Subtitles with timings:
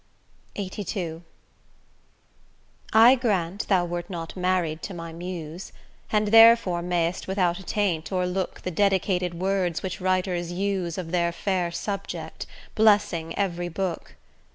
[0.57, 1.21] LXXXII
[2.91, 5.71] I grant thou wert not married to my Muse,
[6.11, 11.69] And therefore mayst without attaint o'erlook The dedicated words which writers use Of their fair
[11.71, 14.15] subject, blessing every book.